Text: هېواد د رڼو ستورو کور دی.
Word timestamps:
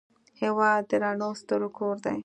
هېواد 0.41 0.81
د 0.89 0.91
رڼو 1.03 1.29
ستورو 1.39 1.69
کور 1.77 1.95
دی. 2.05 2.17